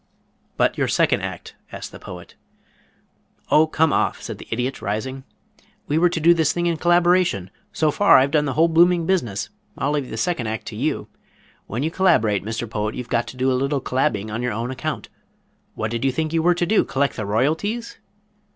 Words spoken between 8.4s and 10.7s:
the whole blooming business. I'll leave the second act